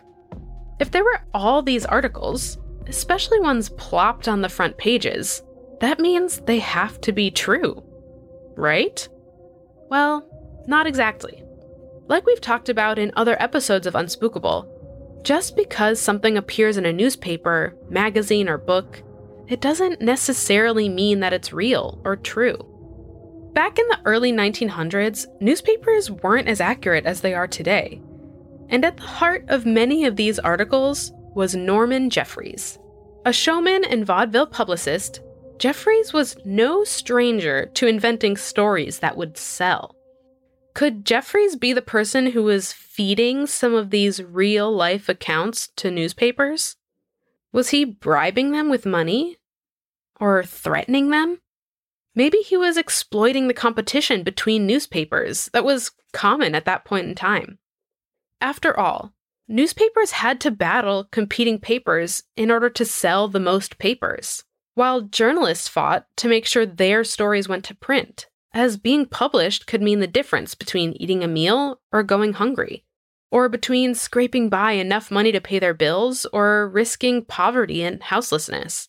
If 0.79 0.91
there 0.91 1.03
were 1.03 1.21
all 1.33 1.61
these 1.61 1.85
articles, 1.85 2.57
especially 2.87 3.39
ones 3.39 3.69
plopped 3.69 4.27
on 4.27 4.41
the 4.41 4.49
front 4.49 4.77
pages, 4.77 5.41
that 5.79 5.99
means 5.99 6.41
they 6.41 6.59
have 6.59 7.01
to 7.01 7.11
be 7.11 7.31
true, 7.31 7.83
right? 8.55 9.07
Well, 9.89 10.27
not 10.67 10.85
exactly. 10.85 11.43
Like 12.07 12.25
we've 12.25 12.41
talked 12.41 12.69
about 12.69 12.99
in 12.99 13.11
other 13.15 13.41
episodes 13.41 13.87
of 13.87 13.93
Unspookable, 13.93 15.23
just 15.23 15.55
because 15.55 15.99
something 15.99 16.37
appears 16.37 16.77
in 16.77 16.85
a 16.85 16.93
newspaper, 16.93 17.75
magazine, 17.89 18.47
or 18.47 18.57
book, 18.57 19.01
it 19.47 19.61
doesn't 19.61 20.01
necessarily 20.01 20.87
mean 20.87 21.19
that 21.21 21.33
it's 21.33 21.53
real 21.53 21.99
or 22.03 22.15
true. 22.15 22.74
Back 23.55 23.79
in 23.79 23.87
the 23.87 24.01
early 24.03 24.33
1900s, 24.33 25.27
newspapers 25.39 26.11
weren't 26.11 26.49
as 26.49 26.59
accurate 26.59 27.05
as 27.05 27.21
they 27.21 27.33
are 27.33 27.47
today. 27.47 28.01
And 28.67 28.83
at 28.83 28.97
the 28.97 29.03
heart 29.03 29.45
of 29.47 29.65
many 29.65 30.03
of 30.03 30.17
these 30.17 30.39
articles 30.39 31.13
was 31.33 31.55
Norman 31.55 32.09
Jeffries. 32.09 32.77
A 33.25 33.31
showman 33.31 33.85
and 33.85 34.05
vaudeville 34.05 34.47
publicist, 34.47 35.21
Jeffries 35.57 36.11
was 36.11 36.35
no 36.43 36.83
stranger 36.83 37.67
to 37.75 37.87
inventing 37.87 38.35
stories 38.35 38.99
that 38.99 39.15
would 39.15 39.37
sell. 39.37 39.95
Could 40.73 41.05
Jeffries 41.05 41.55
be 41.55 41.71
the 41.71 41.81
person 41.81 42.31
who 42.31 42.43
was 42.43 42.73
feeding 42.73 43.47
some 43.47 43.73
of 43.73 43.89
these 43.89 44.21
real 44.21 44.69
life 44.69 45.07
accounts 45.07 45.69
to 45.77 45.89
newspapers? 45.89 46.75
Was 47.53 47.69
he 47.69 47.85
bribing 47.85 48.51
them 48.51 48.69
with 48.69 48.85
money? 48.85 49.37
Or 50.19 50.43
threatening 50.43 51.09
them? 51.11 51.39
Maybe 52.15 52.37
he 52.37 52.55
was 52.55 52.77
exploiting 52.77 53.47
the 53.47 53.53
competition 53.53 54.23
between 54.23 54.65
newspapers 54.65 55.49
that 55.53 55.65
was 55.65 55.91
common 56.13 56.55
at 56.55 56.65
that 56.65 56.85
point 56.85 57.07
in 57.07 57.15
time. 57.15 57.59
After 58.39 58.77
all, 58.79 59.13
newspapers 59.47 60.11
had 60.11 60.39
to 60.41 60.51
battle 60.51 61.07
competing 61.11 61.59
papers 61.59 62.23
in 62.37 62.49
order 62.49 62.69
to 62.69 62.85
sell 62.85 63.27
the 63.27 63.39
most 63.39 63.77
papers, 63.77 64.43
while 64.75 65.01
journalists 65.01 65.67
fought 65.67 66.07
to 66.17 66.29
make 66.29 66.45
sure 66.45 66.65
their 66.65 67.03
stories 67.03 67.49
went 67.49 67.65
to 67.65 67.75
print 67.75 68.27
as 68.55 68.77
being 68.77 69.05
published 69.05 69.67
could 69.67 69.81
mean 69.81 69.99
the 69.99 70.07
difference 70.07 70.55
between 70.55 70.93
eating 70.93 71.23
a 71.23 71.27
meal 71.27 71.81
or 71.91 72.01
going 72.01 72.33
hungry, 72.33 72.85
or 73.29 73.49
between 73.49 73.93
scraping 73.93 74.47
by 74.47 74.71
enough 74.71 75.11
money 75.11 75.33
to 75.33 75.41
pay 75.41 75.59
their 75.59 75.73
bills 75.73 76.25
or 76.31 76.69
risking 76.69 77.25
poverty 77.25 77.83
and 77.83 78.01
houselessness. 78.03 78.87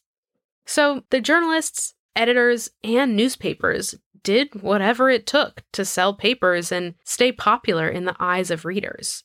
So 0.66 1.02
the 1.10 1.20
journalists 1.20 1.94
editors 2.16 2.70
and 2.82 3.14
newspapers 3.14 3.94
did 4.22 4.60
whatever 4.60 5.08
it 5.08 5.26
took 5.26 5.62
to 5.72 5.84
sell 5.84 6.12
papers 6.12 6.72
and 6.72 6.94
stay 7.04 7.30
popular 7.30 7.88
in 7.88 8.06
the 8.06 8.16
eyes 8.18 8.50
of 8.50 8.64
readers. 8.64 9.22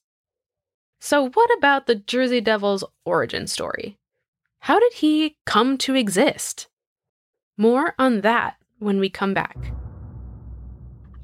So, 1.00 1.30
what 1.30 1.50
about 1.58 1.88
the 1.88 1.96
Jersey 1.96 2.42
Devil's 2.42 2.84
origin 3.06 3.48
story? 3.48 3.98
How 4.60 4.80
did 4.80 4.94
he 4.94 5.38
come 5.48 5.80
to 5.80 5.96
exist? 5.96 6.68
More 7.58 7.96
on 7.98 8.22
that 8.22 8.58
when 8.78 9.00
we 9.00 9.10
come 9.10 9.34
back. 9.34 9.74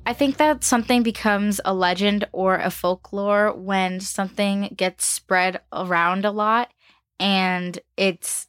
I 0.07 0.13
think 0.13 0.37
that 0.37 0.63
something 0.63 1.03
becomes 1.03 1.61
a 1.65 1.73
legend 1.73 2.25
or 2.31 2.55
a 2.55 2.71
folklore 2.71 3.53
when 3.53 3.99
something 3.99 4.73
gets 4.75 5.05
spread 5.05 5.61
around 5.71 6.25
a 6.25 6.31
lot 6.31 6.71
and 7.19 7.77
it's 7.97 8.47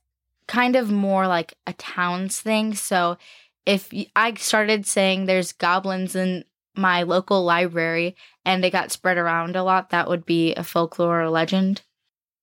kind 0.49 0.75
of 0.75 0.91
more 0.91 1.29
like 1.29 1.55
a 1.67 1.73
towns 1.75 2.41
thing. 2.41 2.75
So 2.75 3.19
if 3.65 3.93
I 4.17 4.35
started 4.35 4.87
saying 4.87 5.27
there's 5.27 5.53
goblins 5.53 6.17
in 6.17 6.45
my 6.75 7.03
local 7.03 7.45
library 7.45 8.17
and 8.45 8.65
they 8.65 8.71
got 8.71 8.91
spread 8.91 9.19
around 9.19 9.55
a 9.55 9.63
lot, 9.63 9.91
that 9.91 10.09
would 10.09 10.25
be 10.25 10.55
a 10.55 10.65
folklore 10.65 11.23
or 11.23 11.31
legend. 11.31 11.83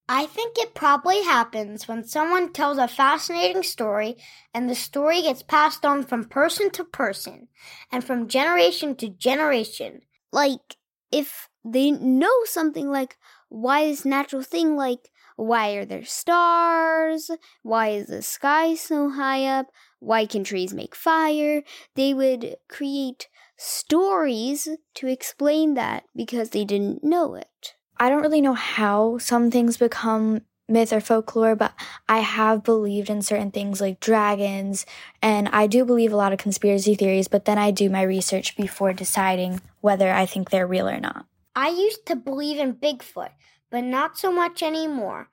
I 0.08 0.28
think 0.28 0.56
it 0.58 0.76
probably 0.76 1.24
happens 1.24 1.88
when 1.88 2.04
someone 2.04 2.54
tells 2.54 2.78
a 2.78 2.88
fascinating 2.88 3.64
story 3.64 4.18
and 4.54 4.70
the 4.70 4.76
story 4.76 5.24
gets 5.24 5.42
passed 5.42 5.84
on 5.84 6.04
from 6.04 6.26
person 6.26 6.70
to 6.72 6.84
person 6.84 7.48
and 7.92 8.04
from 8.04 8.28
generation 8.28 8.96
to 8.98 9.10
generation. 9.10 10.02
Like, 10.32 10.78
if 11.16 11.48
they 11.64 11.92
know 11.92 12.44
something 12.44 12.92
like, 12.92 13.18
why 13.48 13.80
is 13.82 14.04
natural 14.04 14.44
thing 14.44 14.76
like, 14.76 15.10
why 15.38 15.72
are 15.72 15.86
there 15.86 16.04
stars? 16.04 17.32
Why 17.64 17.90
is 17.90 18.08
the 18.08 18.22
sky 18.22 18.76
so 18.76 19.10
high 19.10 19.46
up? 19.46 19.68
Why 20.00 20.26
can 20.26 20.44
trees 20.44 20.74
make 20.74 20.94
fire? 20.94 21.64
They 21.96 22.14
would 22.14 22.58
create 22.68 23.30
stories 23.58 24.68
to 24.96 25.08
explain 25.08 25.74
that 25.76 26.04
because 26.14 26.50
they 26.50 26.66
didn't 26.66 27.04
know 27.04 27.36
it. 27.36 27.76
I 27.98 28.10
don't 28.10 28.22
really 28.22 28.42
know 28.42 28.54
how 28.54 29.18
some 29.18 29.50
things 29.50 29.78
become 29.78 30.42
myth 30.68 30.92
or 30.92 31.00
folklore, 31.00 31.56
but 31.56 31.74
I 32.08 32.20
have 32.20 32.64
believed 32.64 33.10
in 33.10 33.22
certain 33.22 33.52
things 33.52 33.80
like 33.80 34.00
dragons, 34.00 34.86
and 35.22 35.48
I 35.50 35.68
do 35.68 35.86
believe 35.86 36.12
a 36.12 36.18
lot 36.18 36.34
of 36.34 36.40
conspiracy 36.40 36.96
theories, 36.96 37.28
but 37.28 37.46
then 37.46 37.58
I 37.58 37.72
do 37.72 37.90
my 37.90 38.02
research 38.02 38.56
before 38.58 38.94
deciding 38.94 39.62
whether 39.82 40.12
I 40.12 40.26
think 40.26 40.50
they're 40.50 40.68
real 40.68 40.90
or 40.90 41.00
not. 41.00 41.26
I 41.56 41.70
used 41.70 42.06
to 42.08 42.16
believe 42.16 42.60
in 42.60 42.74
Bigfoot, 42.74 43.32
but 43.70 43.84
not 43.84 44.18
so 44.18 44.32
much 44.32 44.62
anymore. 44.62 45.30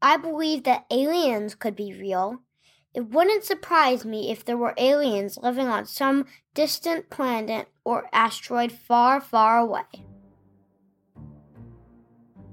I 0.00 0.16
believe 0.16 0.64
that 0.64 0.86
aliens 0.90 1.54
could 1.54 1.76
be 1.76 1.92
real. 1.92 2.40
It 2.94 3.08
wouldn't 3.08 3.44
surprise 3.44 4.04
me 4.04 4.30
if 4.30 4.44
there 4.44 4.56
were 4.56 4.74
aliens 4.76 5.38
living 5.38 5.68
on 5.68 5.86
some 5.86 6.26
distant 6.54 7.08
planet 7.08 7.68
or 7.84 8.08
asteroid 8.12 8.72
far, 8.72 9.20
far 9.20 9.58
away. 9.58 9.84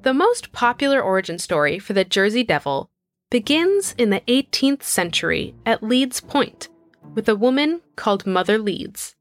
The 0.01 0.13
most 0.13 0.53
popular 0.53 1.01
origin 1.01 1.39
story 1.39 1.77
for 1.77 1.91
the 1.91 2.05
Jersey 2.05 2.43
Devil 2.43 2.89
begins 3.29 3.93
in 3.97 4.11
the 4.11 4.21
18th 4.27 4.81
century 4.81 5.55
at 5.65 5.83
Leeds 5.83 6.21
Point 6.21 6.69
with 7.13 7.27
a 7.27 7.35
woman 7.35 7.81
called 7.97 8.25
Mother 8.25 8.57
Leeds. 8.57 9.15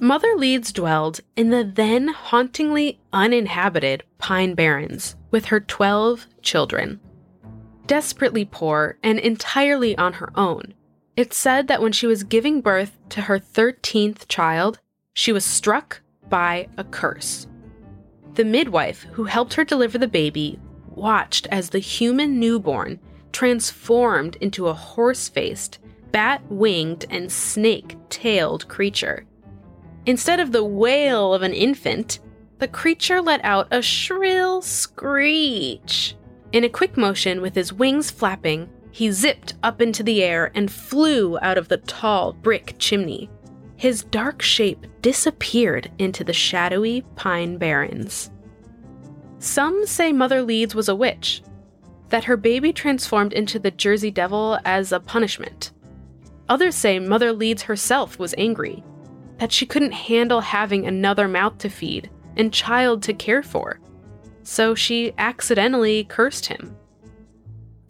Mother 0.00 0.34
Leeds 0.34 0.72
dwelled 0.72 1.20
in 1.36 1.50
the 1.50 1.62
then 1.62 2.08
hauntingly 2.08 2.98
uninhabited 3.12 4.02
Pine 4.16 4.54
Barrens 4.54 5.16
with 5.30 5.46
her 5.46 5.60
12 5.60 6.26
children. 6.40 6.98
Desperately 7.86 8.46
poor 8.46 8.96
and 9.02 9.18
entirely 9.18 9.98
on 9.98 10.14
her 10.14 10.32
own, 10.34 10.72
it's 11.14 11.36
said 11.36 11.68
that 11.68 11.82
when 11.82 11.92
she 11.92 12.06
was 12.06 12.24
giving 12.24 12.62
birth 12.62 12.96
to 13.10 13.22
her 13.22 13.38
13th 13.38 14.26
child, 14.28 14.80
she 15.12 15.30
was 15.30 15.44
struck 15.44 16.00
by 16.30 16.68
a 16.78 16.84
curse. 16.84 17.46
The 18.34 18.44
midwife 18.44 19.02
who 19.12 19.24
helped 19.24 19.54
her 19.54 19.64
deliver 19.64 19.98
the 19.98 20.08
baby 20.08 20.58
watched 20.88 21.46
as 21.50 21.70
the 21.70 21.78
human 21.78 22.38
newborn 22.38 23.00
transformed 23.32 24.36
into 24.36 24.68
a 24.68 24.74
horse 24.74 25.28
faced, 25.28 25.78
bat 26.12 26.42
winged, 26.48 27.06
and 27.10 27.30
snake 27.30 27.96
tailed 28.08 28.68
creature. 28.68 29.24
Instead 30.06 30.40
of 30.40 30.52
the 30.52 30.64
wail 30.64 31.34
of 31.34 31.42
an 31.42 31.52
infant, 31.52 32.20
the 32.58 32.68
creature 32.68 33.20
let 33.20 33.44
out 33.44 33.68
a 33.70 33.82
shrill 33.82 34.62
screech. 34.62 36.16
In 36.52 36.64
a 36.64 36.68
quick 36.68 36.96
motion, 36.96 37.40
with 37.40 37.54
his 37.54 37.72
wings 37.72 38.10
flapping, 38.10 38.68
he 38.90 39.10
zipped 39.10 39.54
up 39.62 39.80
into 39.80 40.02
the 40.02 40.22
air 40.22 40.50
and 40.54 40.70
flew 40.70 41.38
out 41.40 41.56
of 41.58 41.68
the 41.68 41.76
tall 41.78 42.32
brick 42.32 42.74
chimney 42.78 43.30
his 43.80 44.04
dark 44.04 44.42
shape 44.42 44.86
disappeared 45.00 45.90
into 45.98 46.22
the 46.22 46.34
shadowy 46.34 47.00
pine 47.16 47.56
barrens. 47.56 48.30
Some 49.38 49.86
say 49.86 50.12
Mother 50.12 50.42
Leeds 50.42 50.74
was 50.74 50.90
a 50.90 50.94
witch, 50.94 51.40
that 52.10 52.24
her 52.24 52.36
baby 52.36 52.74
transformed 52.74 53.32
into 53.32 53.58
the 53.58 53.70
Jersey 53.70 54.10
Devil 54.10 54.58
as 54.66 54.92
a 54.92 55.00
punishment. 55.00 55.72
Others 56.50 56.74
say 56.74 56.98
Mother 56.98 57.32
Leeds 57.32 57.62
herself 57.62 58.18
was 58.18 58.34
angry, 58.36 58.84
that 59.38 59.50
she 59.50 59.64
couldn't 59.64 59.92
handle 59.92 60.42
having 60.42 60.86
another 60.86 61.26
mouth 61.26 61.56
to 61.56 61.70
feed 61.70 62.10
and 62.36 62.52
child 62.52 63.02
to 63.04 63.14
care 63.14 63.42
for, 63.42 63.80
so 64.42 64.74
she 64.74 65.14
accidentally 65.16 66.04
cursed 66.04 66.44
him. 66.44 66.76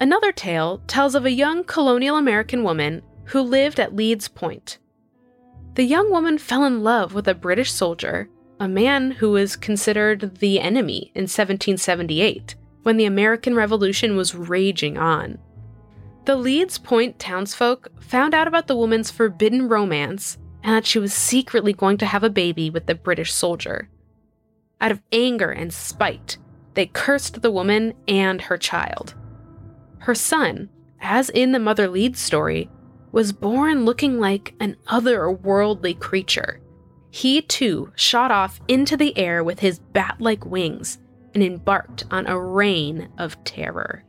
Another 0.01 0.31
tale 0.31 0.83
tells 0.87 1.17
of 1.17 1.27
a 1.27 1.33
young 1.33 1.65
colonial 1.65 2.17
American 2.17 2.63
woman 2.63 3.03
who 3.25 3.41
lived 3.41 3.81
at 3.81 3.97
Leeds 3.97 4.29
Point 4.29 4.79
the 5.81 5.87
young 5.87 6.11
woman 6.11 6.37
fell 6.37 6.67
in 6.67 6.83
love 6.83 7.15
with 7.15 7.27
a 7.27 7.35
British 7.35 7.73
soldier, 7.73 8.29
a 8.61 8.69
man 8.69 9.13
who 9.13 9.31
was 9.31 9.57
considered 9.57 10.37
the 10.37 10.61
enemy 10.61 11.11
in 11.15 11.23
1778, 11.23 12.55
when 12.83 12.99
the 12.99 13.07
American 13.07 13.55
Revolution 13.55 14.15
was 14.15 14.35
raging 14.35 14.99
on. 14.99 15.39
The 16.27 16.37
Leeds 16.37 16.77
Point 16.77 17.19
townsfolk 17.19 17.89
found 17.99 18.35
out 18.35 18.47
about 18.47 18.67
the 18.67 18.77
woman's 18.77 19.11
forbidden 19.11 19.69
romance 19.69 20.37
and 20.63 20.75
that 20.75 20.85
she 20.85 20.99
was 20.99 21.15
secretly 21.15 21.73
going 21.73 21.97
to 21.97 22.05
have 22.05 22.25
a 22.25 22.29
baby 22.29 22.69
with 22.69 22.85
the 22.85 22.95
British 22.95 23.33
soldier. 23.33 23.89
Out 24.83 24.93
of 24.93 25.01
anger 25.11 25.51
and 25.51 25.73
spite, 25.73 26.37
they 26.75 26.85
cursed 26.85 27.41
the 27.41 27.51
woman 27.51 27.95
and 28.07 28.43
her 28.43 28.59
child. 28.59 29.15
Her 30.01 30.15
son, 30.15 30.69
as 31.01 31.31
in 31.31 31.53
the 31.53 31.59
Mother 31.59 31.89
Leeds 31.89 32.21
story, 32.21 32.69
was 33.13 33.33
born 33.33 33.85
looking 33.85 34.19
like 34.21 34.55
an 34.61 34.77
otherworldly 34.87 35.99
creature. 35.99 36.61
He 37.11 37.43
too 37.43 37.93
shot 37.97 38.31
off 38.31 38.61
into 38.69 38.97
the 38.97 39.17
air 39.19 39.43
with 39.43 39.59
his 39.61 39.79
bat 39.79 40.17
like 40.21 40.47
wings 40.47 40.99
and 41.35 41.43
embarked 41.43 42.05
on 42.11 42.27
a 42.27 42.39
reign 42.39 43.09
of 43.19 43.43
terror. 43.45 44.05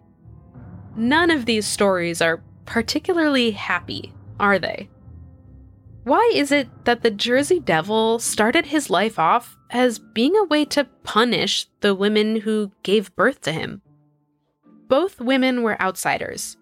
None 0.96 1.32
of 1.32 1.46
these 1.46 1.66
stories 1.66 2.22
are 2.22 2.44
particularly 2.66 3.52
happy, 3.52 4.14
are 4.40 4.60
they? 4.60 4.90
Why 6.04 6.32
is 6.34 6.52
it 6.52 6.86
that 6.86 7.04
the 7.04 7.12
Jersey 7.12 7.60
Devil 7.60 8.18
started 8.20 8.66
his 8.66 8.90
life 8.90 9.20
off 9.20 9.56
as 9.70 10.00
being 10.00 10.36
a 10.36 10.46
way 10.46 10.66
to 10.66 10.86
punish 11.04 11.68
the 11.82 11.94
women 11.94 12.38
who 12.38 12.72
gave 12.82 13.16
birth 13.16 13.42
to 13.42 13.52
him? 13.52 13.82
Both 14.88 15.22
women 15.22 15.62
were 15.62 15.82
outsiders, 15.82 16.58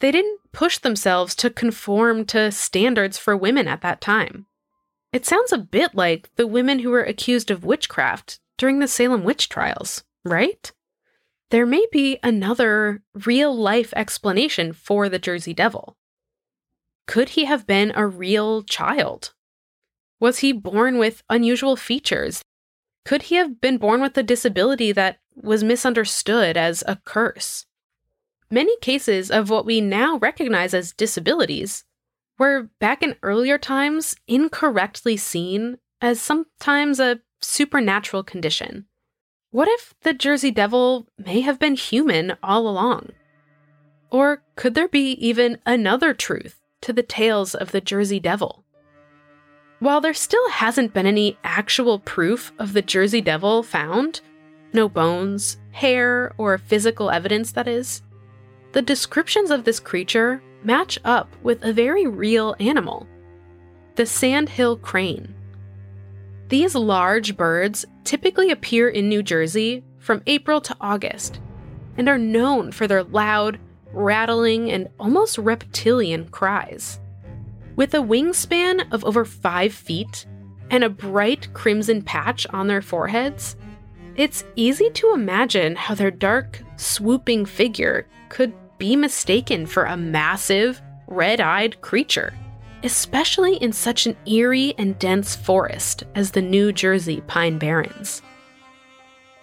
they 0.00 0.10
didn't 0.10 0.40
push 0.52 0.78
themselves 0.78 1.34
to 1.36 1.50
conform 1.50 2.24
to 2.26 2.50
standards 2.50 3.18
for 3.18 3.36
women 3.36 3.68
at 3.68 3.80
that 3.82 4.00
time. 4.00 4.46
It 5.12 5.26
sounds 5.26 5.52
a 5.52 5.58
bit 5.58 5.94
like 5.94 6.30
the 6.36 6.46
women 6.46 6.80
who 6.80 6.90
were 6.90 7.02
accused 7.02 7.50
of 7.50 7.64
witchcraft 7.64 8.40
during 8.58 8.78
the 8.78 8.88
Salem 8.88 9.24
witch 9.24 9.48
trials, 9.48 10.04
right? 10.24 10.70
There 11.50 11.66
may 11.66 11.86
be 11.90 12.18
another 12.22 13.02
real 13.24 13.56
life 13.56 13.94
explanation 13.96 14.72
for 14.72 15.08
the 15.08 15.18
Jersey 15.18 15.54
Devil. 15.54 15.96
Could 17.06 17.30
he 17.30 17.46
have 17.46 17.66
been 17.66 17.92
a 17.94 18.06
real 18.06 18.62
child? 18.62 19.32
Was 20.20 20.40
he 20.40 20.52
born 20.52 20.98
with 20.98 21.22
unusual 21.30 21.74
features? 21.76 22.42
Could 23.06 23.22
he 23.22 23.36
have 23.36 23.62
been 23.62 23.78
born 23.78 24.02
with 24.02 24.18
a 24.18 24.22
disability 24.22 24.92
that 24.92 25.20
was 25.34 25.64
misunderstood 25.64 26.58
as 26.58 26.84
a 26.86 26.96
curse? 27.06 27.64
Many 28.50 28.78
cases 28.78 29.30
of 29.30 29.50
what 29.50 29.66
we 29.66 29.80
now 29.80 30.16
recognize 30.16 30.72
as 30.72 30.92
disabilities 30.92 31.84
were 32.38 32.70
back 32.78 33.02
in 33.02 33.16
earlier 33.22 33.58
times 33.58 34.16
incorrectly 34.26 35.16
seen 35.16 35.78
as 36.00 36.20
sometimes 36.20 36.98
a 36.98 37.20
supernatural 37.40 38.22
condition. 38.22 38.86
What 39.50 39.68
if 39.68 39.94
the 40.02 40.14
Jersey 40.14 40.50
Devil 40.50 41.06
may 41.18 41.40
have 41.40 41.58
been 41.58 41.74
human 41.74 42.36
all 42.42 42.68
along? 42.68 43.10
Or 44.10 44.42
could 44.56 44.74
there 44.74 44.88
be 44.88 45.12
even 45.12 45.58
another 45.66 46.14
truth 46.14 46.60
to 46.82 46.92
the 46.92 47.02
tales 47.02 47.54
of 47.54 47.72
the 47.72 47.80
Jersey 47.80 48.20
Devil? 48.20 48.64
While 49.80 50.00
there 50.00 50.14
still 50.14 50.48
hasn't 50.50 50.94
been 50.94 51.06
any 51.06 51.38
actual 51.44 51.98
proof 51.98 52.52
of 52.58 52.72
the 52.72 52.82
Jersey 52.82 53.20
Devil 53.20 53.62
found, 53.62 54.20
no 54.72 54.88
bones, 54.88 55.58
hair, 55.70 56.32
or 56.38 56.58
physical 56.58 57.10
evidence 57.10 57.52
that 57.52 57.68
is, 57.68 58.02
the 58.78 58.82
descriptions 58.82 59.50
of 59.50 59.64
this 59.64 59.80
creature 59.80 60.40
match 60.62 61.00
up 61.04 61.34
with 61.42 61.64
a 61.64 61.72
very 61.72 62.06
real 62.06 62.54
animal 62.60 63.08
the 63.96 64.06
sandhill 64.06 64.76
crane. 64.76 65.34
These 66.46 66.76
large 66.76 67.36
birds 67.36 67.84
typically 68.04 68.52
appear 68.52 68.88
in 68.88 69.08
New 69.08 69.24
Jersey 69.24 69.82
from 69.98 70.22
April 70.28 70.60
to 70.60 70.76
August 70.80 71.40
and 71.96 72.08
are 72.08 72.18
known 72.18 72.70
for 72.70 72.86
their 72.86 73.02
loud, 73.02 73.58
rattling, 73.92 74.70
and 74.70 74.88
almost 75.00 75.38
reptilian 75.38 76.28
cries. 76.28 77.00
With 77.74 77.92
a 77.94 77.98
wingspan 77.98 78.92
of 78.92 79.04
over 79.04 79.24
five 79.24 79.74
feet 79.74 80.24
and 80.70 80.84
a 80.84 80.88
bright 80.88 81.52
crimson 81.52 82.00
patch 82.00 82.46
on 82.50 82.68
their 82.68 82.82
foreheads, 82.82 83.56
it's 84.14 84.44
easy 84.54 84.88
to 84.90 85.14
imagine 85.14 85.74
how 85.74 85.96
their 85.96 86.12
dark, 86.12 86.62
swooping 86.76 87.44
figure 87.44 88.06
could 88.28 88.52
be 88.78 88.96
mistaken 88.96 89.66
for 89.66 89.84
a 89.84 89.96
massive, 89.96 90.80
red 91.06 91.40
eyed 91.40 91.80
creature, 91.80 92.34
especially 92.82 93.56
in 93.56 93.72
such 93.72 94.06
an 94.06 94.16
eerie 94.26 94.74
and 94.78 94.98
dense 94.98 95.34
forest 95.34 96.04
as 96.14 96.30
the 96.30 96.42
New 96.42 96.72
Jersey 96.72 97.20
Pine 97.22 97.58
Barrens. 97.58 98.22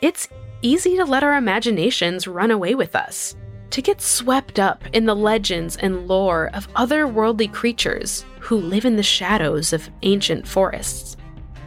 It's 0.01 0.29
easy 0.61 0.95
to 0.97 1.05
let 1.05 1.23
our 1.23 1.35
imaginations 1.35 2.27
run 2.27 2.51
away 2.51 2.75
with 2.75 2.95
us, 2.95 3.35
to 3.71 3.81
get 3.81 4.01
swept 4.01 4.59
up 4.59 4.83
in 4.93 5.05
the 5.05 5.15
legends 5.15 5.75
and 5.77 6.07
lore 6.07 6.49
of 6.53 6.71
otherworldly 6.73 7.51
creatures 7.51 8.25
who 8.39 8.57
live 8.57 8.85
in 8.85 8.95
the 8.95 9.03
shadows 9.03 9.73
of 9.73 9.89
ancient 10.03 10.47
forests, 10.47 11.17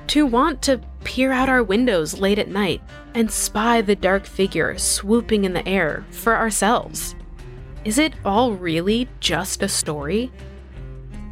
to 0.06 0.24
want 0.24 0.62
to 0.62 0.80
peer 1.04 1.32
out 1.32 1.48
our 1.48 1.62
windows 1.62 2.18
late 2.18 2.38
at 2.38 2.48
night 2.48 2.80
and 3.14 3.30
spy 3.30 3.82
the 3.82 3.96
dark 3.96 4.24
figure 4.24 4.76
swooping 4.78 5.44
in 5.44 5.52
the 5.52 5.66
air 5.68 6.04
for 6.10 6.34
ourselves. 6.34 7.14
Is 7.84 7.98
it 7.98 8.12
all 8.24 8.52
really 8.52 9.08
just 9.20 9.62
a 9.62 9.68
story? 9.68 10.32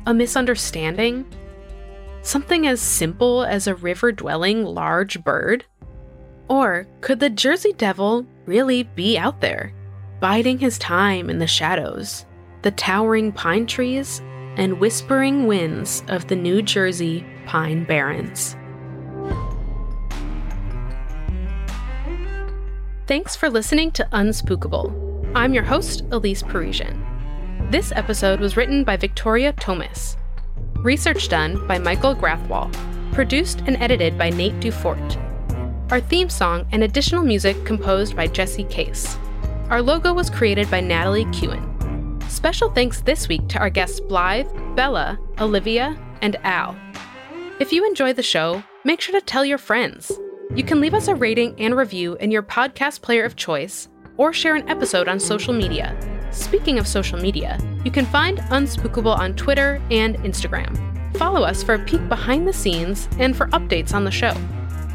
A 0.07 0.15
misunderstanding? 0.15 1.27
Something 2.23 2.67
as 2.67 2.81
simple 2.81 3.45
as 3.45 3.67
a 3.67 3.75
river 3.75 4.13
dwelling 4.13 4.65
large 4.65 5.23
bird? 5.25 5.65
Or 6.49 6.87
could 7.01 7.19
the 7.19 7.31
Jersey 7.31 7.73
Devil 7.73 8.27
really 8.47 8.85
be 8.85 9.19
out 9.19 9.41
there, 9.41 9.73
biding 10.21 10.59
his 10.59 10.79
time 10.79 11.29
in 11.29 11.41
the 11.41 11.47
shadows, 11.47 12.25
the 12.63 12.71
towering 12.71 13.33
pine 13.33 13.67
trees, 13.67 14.23
and 14.57 14.79
whispering 14.79 15.47
winds 15.47 16.05
of 16.09 16.29
the 16.29 16.37
New 16.37 16.63
Jersey 16.63 17.27
Pine 17.47 17.85
Barrens? 17.85 18.57
Thanks 23.07 23.37
for 23.37 23.51
listening 23.51 23.91
to 23.93 24.09
Unspookable. 24.13 25.06
I'm 25.35 25.53
your 25.53 25.65
host, 25.65 26.03
Elise 26.13 26.43
Parisian. 26.43 27.05
This 27.71 27.93
episode 27.93 28.41
was 28.41 28.57
written 28.57 28.85
by 28.85 28.97
Victoria 28.97 29.53
Tomis. 29.55 30.17
Research 30.77 31.29
done 31.29 31.67
by 31.67 31.79
Michael 31.79 32.15
Grathwohl. 32.15 32.73
Produced 33.13 33.63
and 33.67 33.77
edited 33.77 34.17
by 34.17 34.31
Nate 34.31 34.59
DuFort. 34.61 35.23
Our 35.91 36.01
theme 36.01 36.29
song 36.29 36.67
and 36.73 36.83
additional 36.83 37.23
music 37.23 37.65
composed 37.65 38.17
by 38.17 38.29
Jesse 38.29 38.65
Case. 38.65 39.19
Our 39.69 39.83
logo 39.83 40.15
was 40.15 40.31
created 40.31 40.71
by 40.71 40.81
Natalie 40.81 41.27
Khuen. 41.27 42.23
Special 42.31 42.71
thanks 42.71 43.01
this 43.03 43.29
week 43.29 43.47
to 43.49 43.59
our 43.59 43.71
guests 43.71 44.01
Blythe, 44.01 44.49
Bella, 44.75 45.19
Olivia, 45.41 45.99
and 46.23 46.37
Al. 46.45 46.77
If 47.61 47.73
you 47.73 47.87
enjoy 47.87 48.13
the 48.13 48.23
show, 48.23 48.63
make 48.85 49.01
sure 49.01 49.19
to 49.19 49.25
tell 49.25 49.45
your 49.45 49.59
friends. 49.59 50.13
You 50.55 50.63
can 50.63 50.81
leave 50.81 50.95
us 50.95 51.09
a 51.09 51.15
rating 51.15 51.55
and 51.59 51.77
review 51.77 52.15
in 52.17 52.31
your 52.31 52.43
podcast 52.43 53.03
player 53.03 53.25
of 53.25 53.37
choice, 53.37 53.89
or 54.17 54.33
share 54.33 54.55
an 54.55 54.67
episode 54.69 55.09
on 55.09 55.21
social 55.21 55.55
media. 55.55 55.97
Speaking 56.31 56.79
of 56.79 56.87
social 56.87 57.19
media, 57.19 57.59
you 57.85 57.91
can 57.91 58.07
find 58.07 58.39
Unspookable 58.39 59.17
on 59.17 59.35
Twitter 59.35 59.81
and 59.91 60.17
Instagram. 60.19 60.77
Follow 61.17 61.43
us 61.43 61.63
for 61.63 61.75
a 61.75 61.79
peek 61.79 62.09
behind 62.09 62.47
the 62.47 62.53
scenes 62.53 63.09
and 63.19 63.37
for 63.37 63.47
updates 63.49 63.95
on 63.95 64.05
the 64.05 64.11
show. 64.11 64.35